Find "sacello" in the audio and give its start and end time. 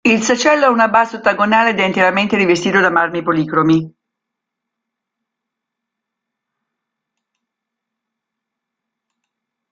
0.23-0.65